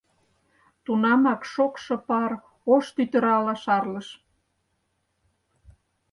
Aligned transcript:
Тунамак 0.85 1.41
шокшо 1.53 1.95
пар 2.07 2.31
ош 2.73 2.85
тӱтырала 2.95 3.55
шарлыш. 3.63 4.07